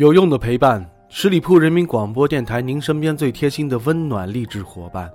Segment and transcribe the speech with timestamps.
[0.00, 5.12] 有用的陪伴，十里铺人民广播电台，您身边最贴心的温暖励志伙伴。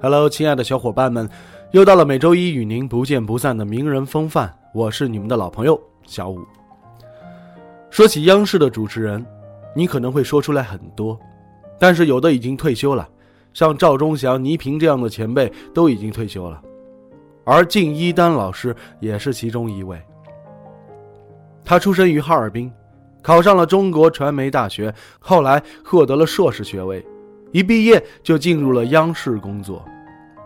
[0.00, 1.28] Hello，亲爱的小伙伴们，
[1.72, 6.40] 又到了每周一与您不见不散的名人风范，我是你们的老朋友小五。
[7.90, 9.22] 说起央视的主持人，
[9.74, 11.20] 你可能会说出来很多，
[11.78, 13.06] 但是有的已经退休了，
[13.52, 16.58] 像赵忠祥、倪萍这样的前辈都已经退休了，
[17.44, 20.00] 而靳一丹老师也是其中一位。
[21.62, 22.72] 他出生于哈尔滨。
[23.26, 27.04] 考上了中国传媒大学，后来获得了硕士学位，
[27.50, 29.84] 一毕业就进入了央视工作。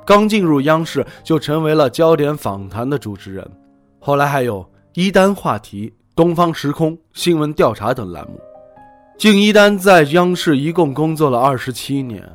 [0.06, 3.46] 刚进入央视就成为了焦点访谈的主持人，
[3.98, 8.40] 后来还有一丹话题、东方时空、新闻调查等栏目。
[9.18, 12.26] 敬一丹在央视一共工作了二十七年，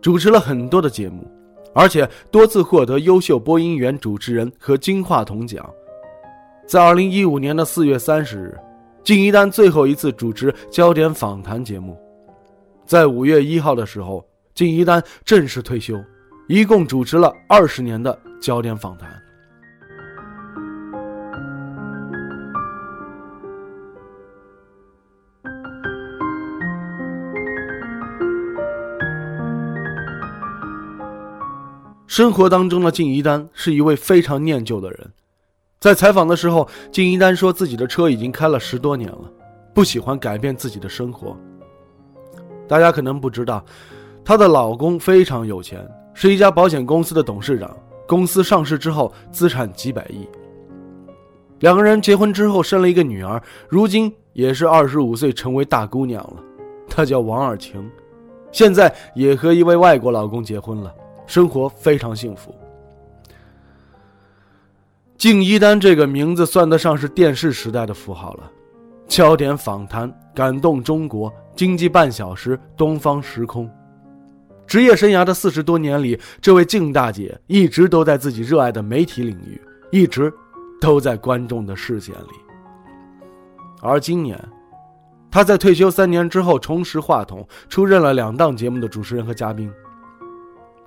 [0.00, 1.28] 主持了很多的节目，
[1.74, 5.68] 而且多次获得优秀播音员、主持人和金话筒奖。
[6.68, 8.56] 在二零一五年的四月三十日。
[9.04, 11.96] 靳一丹最后一次主持焦点访谈节目，
[12.84, 14.22] 在五月一号的时候，
[14.54, 15.98] 靳一丹正式退休，
[16.46, 19.10] 一共主持了二十年的焦点访谈。
[32.06, 35.12] 生活当中的靳一丹是一位非常念旧的人。
[35.80, 39.30] 在采访的时候，金一丹说自己的车已经开了十多年了，
[39.72, 41.36] 不喜欢改变自己的生活。
[42.66, 43.64] 大家可能不知道，
[44.24, 47.76] 她的老公非常有钱，是一家保险公司的董事长，
[48.08, 50.28] 公司上市之后资产几百亿。
[51.60, 56.42] 两个人结婚之后生了一个女儿，如今也是二十五岁，成为大姑娘了。
[56.88, 57.88] 她叫王尔晴，
[58.50, 60.92] 现在也和一位外国老公结婚了，
[61.24, 62.52] 生活非常幸福。
[65.18, 68.48] 敬一丹这个名字算得上是电视时代的符号了，
[69.08, 73.68] 焦点访谈、感动中国、经济半小时、东方时空。
[74.64, 80.32] 职业生涯的四十多年里，这位敬大姐一直都在自己热爱的媒体领域，一直
[80.80, 82.38] 都在观众的视线里。
[83.82, 84.38] 而今年，
[85.32, 89.68] 她在退休三年之后重拾话筒，出任了两档节目的主持人和嘉宾。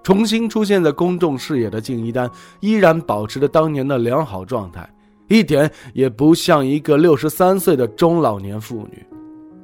[0.04, 2.30] 重新出现在公众视野的敬一丹，
[2.60, 4.90] 依然保持着当年的良好状态，
[5.28, 9.06] 一点也不像一个六十三岁的中老年妇女，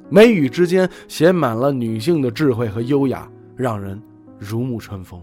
[0.08, 4.00] 眉宇之间写满了女性的智慧和优雅，让人
[4.38, 5.20] 如沐春风。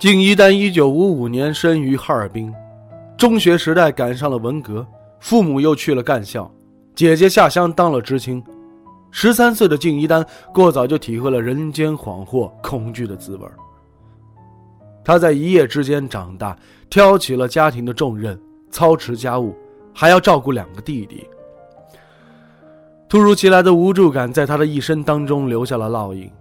[0.00, 2.50] 敬一丹一九五五年生于哈尔滨，
[3.18, 4.86] 中学时代赶上了文革，
[5.18, 6.50] 父母又去了干校，
[6.94, 8.42] 姐姐下乡当了知青。
[9.10, 10.24] 十三岁的敬一丹
[10.54, 13.46] 过早就体会了人间恍惚、恐惧的滋味。
[15.04, 16.56] 他在一夜之间长大，
[16.88, 18.40] 挑起了家庭的重任，
[18.70, 19.54] 操持家务，
[19.92, 21.28] 还要照顾两个弟弟。
[23.06, 26.32] 突如其来的无助感在他的一生当中留下了烙印。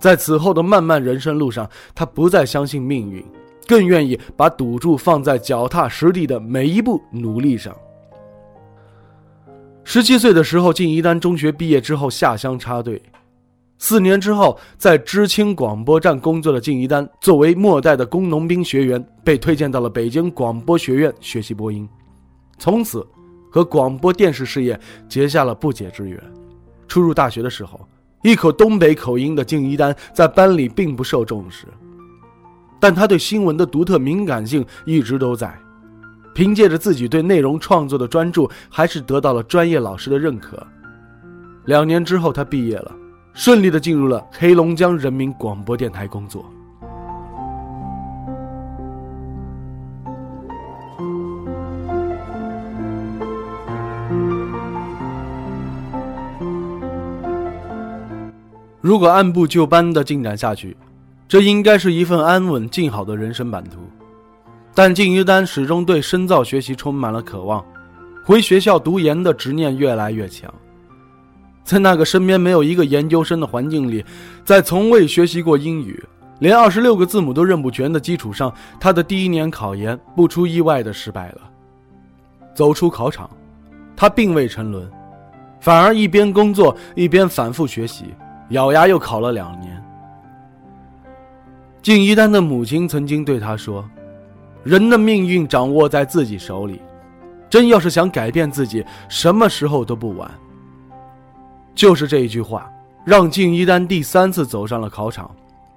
[0.00, 3.22] 在此后的漫漫人生路上，他不再相信命运，
[3.68, 7.76] 更愿意把赌注放在脚踏实地的每一步努力上。
[9.84, 13.02] 十七岁的时候，靳一丹中学毕业之后下乡插队，
[13.76, 21.86] 四年之后，在知青广播站工作的靳一丹，作为末代的工农兵学员，被推荐到了北京广播学院学习播音，
[22.58, 23.06] 从此
[23.50, 24.78] 和广播电视事业
[25.08, 26.18] 结下了不解之缘。
[26.88, 27.78] 初入大学的时候。
[28.22, 31.66] 一口东北口音的敬一丹在班里并不受重视，
[32.78, 35.58] 但他对新闻的独特敏感性一直都在。
[36.32, 40.64] 凭借着自己对内容创作的专注，还是得到了专业老师的认可。
[41.64, 42.94] 两年之后，他毕业了，
[43.34, 46.44] 顺利的进入了黑龙江人民广播电台工作。
[58.90, 60.76] 如果按部就班的进展下去，
[61.28, 63.78] 这应该是一份安稳静好的人生版图。
[64.74, 67.64] 但靳一丹始终对深造学习充满了渴望，
[68.24, 70.52] 回学校读研的执念越来越强。
[71.62, 74.04] 在那个身边没有一个研究生的环境里，
[74.44, 76.04] 在从未学习过英语，
[76.40, 81.42] 连二十六个字母都认不全的基础上，他的第一年考研不出意外的失败了。
[82.56, 83.30] 走出考场，
[83.94, 84.90] 他并未沉沦，
[85.60, 88.06] 反而一边工作一边反复学习，
[88.50, 89.82] 咬牙又考了两年。
[91.82, 93.88] 敬一丹的母亲曾经对他说
[94.62, 96.80] ：“人的命运掌握在自己手里，
[97.48, 100.30] 真要是想改变自己，什么时候都不晚。”
[101.74, 102.70] 就是这一句话，
[103.04, 105.30] 让敬一丹第三次走上了考场，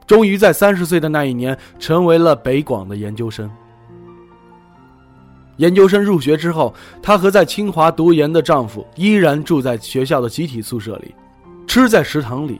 [0.05, 3.49] 终于在三十岁的那一年成为了北广的研究生。
[5.57, 11.13] 研究生入学之后，她和在清华读研的丈夫依然住在学校的集体宿舍里，
[11.67, 12.59] 吃在食堂里。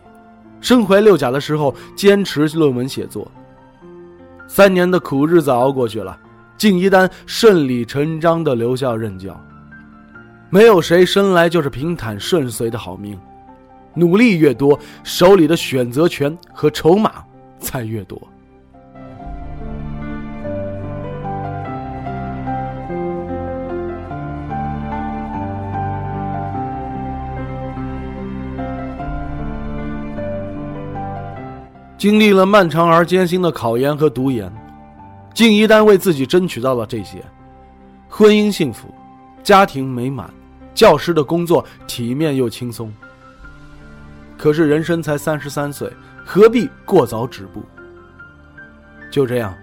[0.62, 3.30] 身怀六甲的时候，坚持论文写作。
[4.48, 6.18] 三年的苦日子熬过去了，
[6.58, 9.38] 敬一丹顺理成章的留校任教。
[10.50, 13.20] 没有谁生来就是平坦顺遂的好命，
[13.94, 17.24] 努力越多，手里的选择权和筹码
[17.60, 18.22] 才越多。
[32.04, 34.52] 经历了漫长而艰辛的考研和读研，
[35.34, 37.24] 敬一丹为自己争取到了这些：
[38.10, 38.94] 婚姻幸福，
[39.42, 40.30] 家庭美满，
[40.76, 42.94] 教师的工作体面又轻松。
[44.38, 45.90] 可是人生才三十三岁，
[46.26, 47.64] 何必过早止步？
[49.10, 49.56] 就这样，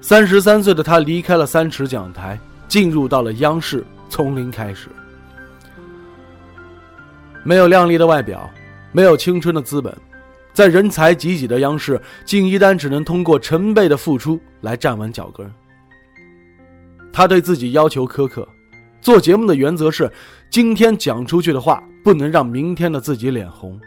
[0.00, 2.38] 三十三岁的他离开了三尺讲台，
[2.68, 4.88] 进入到了央视，从零开始。
[7.42, 8.48] 没有靓丽的外表，
[8.92, 9.92] 没有青春的资本。
[10.54, 15.52] 在人才济济的央视，敬一丹只能通过成倍的付出来站稳脚跟。
[17.12, 18.48] 他对自己要求苛刻，
[19.00, 20.10] 做节目的原则是：
[20.48, 23.78] 今天讲出去的话不能让明天的自己脸红。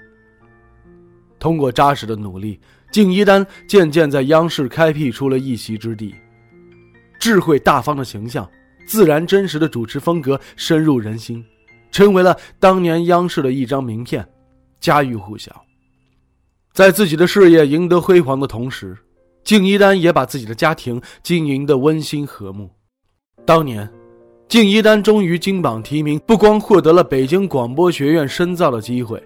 [1.40, 2.60] 通过扎实的努力，
[2.92, 6.14] 敬一丹渐渐在央视开辟出了一席之地。
[7.18, 8.50] 智慧大方的形象，
[8.86, 11.44] 自然真实的主持风格深入人心，
[11.92, 14.28] 成为了当年央视的一张名片，
[14.82, 15.67] 家喻户晓。
[16.78, 18.96] 在自己的事业赢得辉煌的同时，
[19.44, 22.70] 敬一丹也把自己的家庭经营得温馨和睦。
[23.46, 23.90] 当年，
[24.48, 29.20] 敬一丹终于金榜题名，不光获得了北京广播学院深造的机会，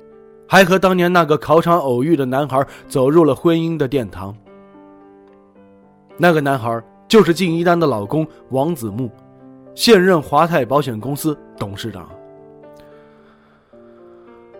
[0.47, 4.33] 还和当年那个考场偶遇的男孩走入了婚姻的殿堂。
[6.17, 9.11] 那个男孩就是敬一丹的老公王子木，
[9.75, 12.09] 现任华泰保险公司董事长。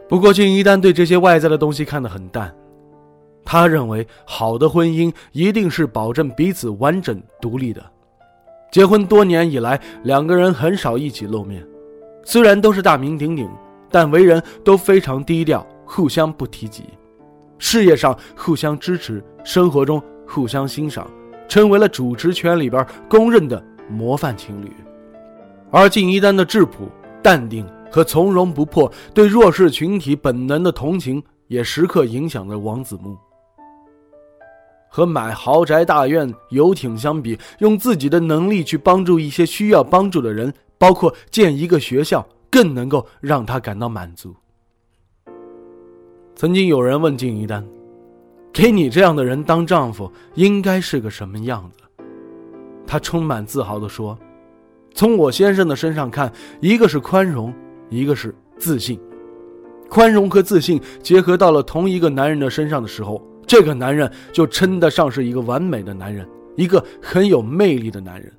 [0.10, 2.54] 不过，敬一丹对这些外在的东西看得很淡。
[3.44, 7.84] 他认为，好的婚姻一定是保证彼此完整独立的。
[8.72, 11.66] 结婚多年以来，两个人很少一起露面，
[12.24, 13.50] 虽然都是大名鼎鼎，
[13.90, 16.86] 但为人都非常低调，互相不提及。
[17.58, 21.06] 事业上互相支持，生活中互相欣赏，
[21.50, 24.72] 成为了主持圈里边公认的模范情侣。
[25.70, 26.90] 而敬一丹的质朴、
[27.22, 33.18] 淡定和从容不迫，对弱势群体本能的同情，也时刻影响着王子木。
[34.94, 44.36] 和买豪宅大院、游艇相比，用自己的能力去帮助一些需要帮助的人，包括建一个学校，更能够让他感到满足。
[46.36, 47.66] 曾经有人问敬一丹
[48.52, 51.78] ：“给你这样的人当丈夫，应该是个什么样子？”
[52.86, 54.19] 他充满自豪地说
[54.94, 56.30] ：“从我先生的身上看，
[56.60, 57.54] 一个是宽容，
[57.90, 59.00] 一个是自信。
[59.88, 68.31] 宽容和自信结合到了同一个男人的身上的时候。”这个男人就称得上是一个完美的男人，一个很有魅力的男人。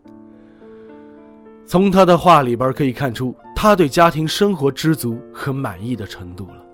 [1.66, 6.64] 从他的话里边可以看出，他对家庭生活知足和满意的程度了。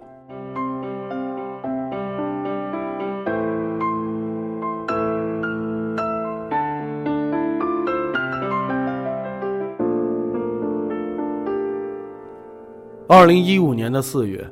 [13.09, 14.49] 二零一五年的四月，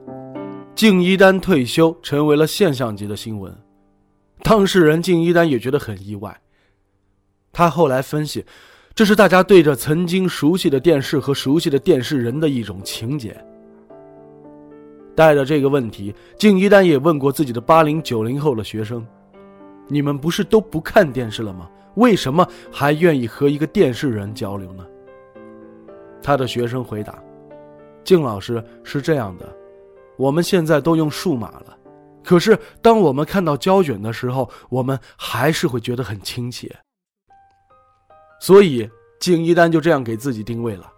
[0.74, 3.56] 敬一丹退休成为了现象级的新闻。
[4.46, 6.40] 当事人敬一丹也觉得很意外。
[7.52, 8.46] 他后来分析，
[8.94, 13.36] 这是大家对着曾经熟悉的电视和熟悉的电视人的一种情结。
[15.16, 19.04] 带着这个问题，敬一丹也问过自己的八零九零后的学生
[19.90, 21.68] ：“你们不是都不看电视了吗？
[21.96, 24.86] 为什么还愿意和一个电视人交流呢？”
[26.22, 27.20] 他的学生回答
[28.04, 29.52] ：“敬老师是这样的，
[30.16, 31.76] 我们现在都用数码了。”
[32.26, 36.76] 可是，当我们看到胶卷的时候，我们还是会觉得很亲切。
[38.40, 38.90] 所以，
[39.20, 40.92] 敬一丹就这样给自己定位了，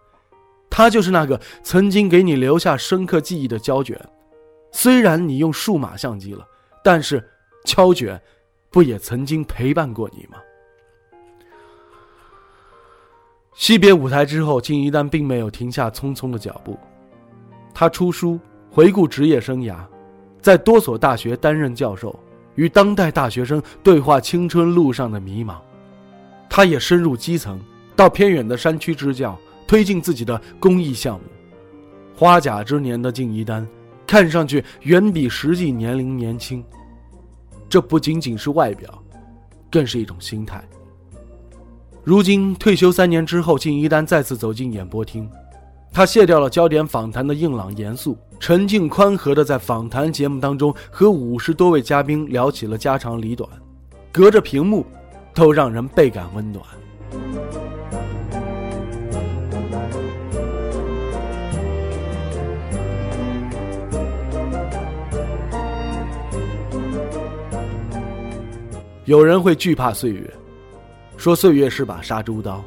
[0.71, 4.01] 他就是那个曾经给你留下深刻记忆的胶卷，
[4.73, 6.49] 虽然你用数码相机了，
[6.83, 7.23] 但是
[7.67, 8.19] 胶卷
[8.71, 10.39] 不也曾经陪伴过你吗？
[13.55, 16.79] 惜别舞台之后，敬一丹并没有停下匆匆的脚步。
[17.75, 19.77] 他出书，回顾职业生涯，
[20.41, 22.19] 在多所大学担任教授，
[22.55, 25.57] 与当代大学生对话青春路上的迷茫。
[26.49, 27.61] 他也深入基层，
[27.95, 31.25] 到偏远的山区支教，推进自己的公益项目。
[32.17, 33.67] 花甲之年的敬一丹，
[34.07, 36.65] 看上去远比实际年龄年轻。
[37.69, 39.03] 这不仅仅是外表，
[39.71, 40.67] 更是一种心态。
[42.03, 45.31] 如今退休三年之后，敬一丹再次走进演播厅，
[45.93, 53.49] 他卸掉了焦点访谈的硬朗严肃，沉静宽和的在访谈节目当中和五十多位嘉宾聊起了家长里短，
[54.13, 54.87] 隔着屏幕，
[55.35, 56.65] 都让人倍感温暖。
[69.05, 70.33] 有人会惧怕岁月。
[71.17, 72.63] 说岁月是把杀猪刀，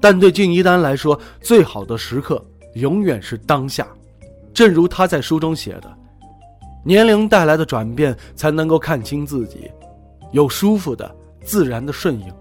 [0.00, 3.86] 但对敬一丹来说，最好的时刻永远是当下。
[4.54, 5.98] 正如他在书中写的
[6.84, 9.70] ：“年龄带来的转变，才能够看清自己，
[10.32, 11.14] 有舒服的、
[11.44, 12.32] 自然的顺应，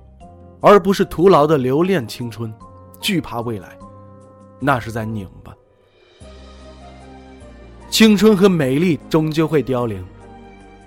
[0.61, 2.53] 而不是徒劳的留恋青春，
[2.99, 3.77] 惧怕未来，
[4.59, 5.53] 那是在拧巴。
[7.89, 10.03] 青春和美丽终究会凋零，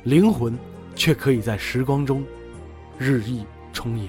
[0.05, 0.57] 灵魂
[0.95, 2.25] 却可以在时光中
[2.99, 4.09] 日益。”充盈。